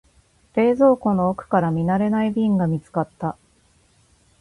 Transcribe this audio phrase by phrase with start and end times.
[0.55, 3.37] 冷蔵庫の奥から見慣れない瓶が見つかった。